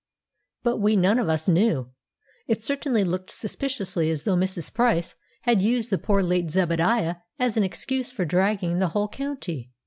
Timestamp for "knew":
1.47-1.91